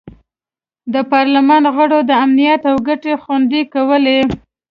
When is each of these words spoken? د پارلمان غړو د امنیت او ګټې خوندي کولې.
د 0.93 0.95
پارلمان 1.11 1.63
غړو 1.75 1.99
د 2.09 2.11
امنیت 2.25 2.61
او 2.71 2.75
ګټې 2.87 3.13
خوندي 3.23 3.61
کولې. 3.73 4.19